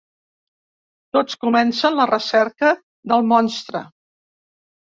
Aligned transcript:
Tots 1.17 1.37
comencen 1.43 1.99
la 2.01 2.09
recerca 2.13 2.73
del 3.15 3.31
Monstre. 3.35 3.87